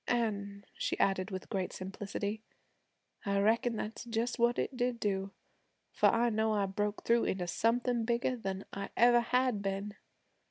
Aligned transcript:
An',' 0.07 0.65
she 0.79 0.97
added 0.99 1.29
with 1.29 1.47
great 1.47 1.71
simplicity, 1.71 2.41
'I 3.23 3.37
reckon 3.41 3.75
that's 3.75 4.03
just 4.05 4.39
what 4.39 4.57
it 4.57 4.75
did 4.75 4.99
do, 4.99 5.29
for 5.91 6.07
I 6.07 6.31
know 6.31 6.53
I 6.53 6.65
broke 6.65 7.03
through 7.03 7.25
into 7.25 7.45
something 7.45 8.03
bigger 8.03 8.35
than 8.35 8.65
I 8.73 8.89
ever 8.97 9.19
had 9.19 9.61
been. 9.61 9.93